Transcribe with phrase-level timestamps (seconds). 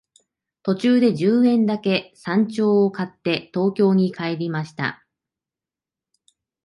[0.63, 5.05] 途中で十円だけ山鳥を買って東京に帰りました